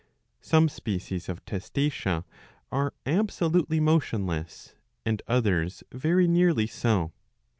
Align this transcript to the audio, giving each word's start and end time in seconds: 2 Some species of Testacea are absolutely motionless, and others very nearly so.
2 0.41 0.49
Some 0.49 0.67
species 0.67 1.29
of 1.29 1.45
Testacea 1.45 2.23
are 2.71 2.95
absolutely 3.05 3.79
motionless, 3.79 4.73
and 5.05 5.21
others 5.27 5.83
very 5.91 6.27
nearly 6.27 6.65
so. 6.65 7.11